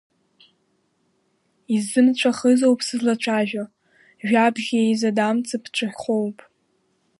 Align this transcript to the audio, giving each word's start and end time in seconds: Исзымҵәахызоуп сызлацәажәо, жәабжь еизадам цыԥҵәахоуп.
Исзымҵәахызоуп 1.75 2.79
сызлацәажәо, 2.87 3.63
жәабжь 4.27 4.69
еизадам 4.81 5.37
цыԥҵәахоуп. 5.47 6.37